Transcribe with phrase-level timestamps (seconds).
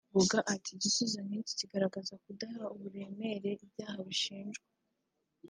[0.13, 4.67] Ngoga ati “igisubizo nk’iki kigaragaza ukudaha uburemere ibyaha bashinjwa